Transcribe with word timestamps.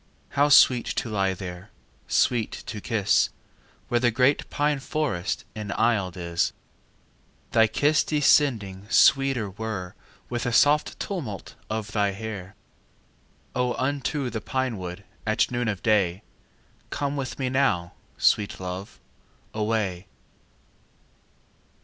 How 0.29 0.49
sweet 0.49 0.87
to 0.95 1.09
lie 1.11 1.35
there, 1.35 1.69
Sweet 2.07 2.51
to 2.65 2.81
kiss, 2.81 3.29
Where 3.87 3.99
the 3.99 4.09
great 4.09 4.49
pine 4.49 4.79
forest 4.79 5.45
Enaisled 5.55 6.17
is! 6.17 6.53
Thy 7.51 7.67
kiss 7.67 8.03
descending 8.03 8.89
Sweeter 8.89 9.47
were 9.51 9.93
With 10.27 10.47
a 10.47 10.51
soft 10.51 10.99
tumult 10.99 11.53
Of 11.69 11.91
thy 11.91 12.13
hair. 12.13 12.55
O, 13.53 13.75
unto 13.75 14.31
the 14.31 14.41
pine 14.41 14.79
wood 14.79 15.03
At 15.27 15.51
noon 15.51 15.67
of 15.67 15.83
day 15.83 16.23
Come 16.89 17.15
with 17.15 17.37
me 17.37 17.51
now, 17.51 17.93
Sweet 18.17 18.59
love, 18.59 18.99
away. 19.53 20.07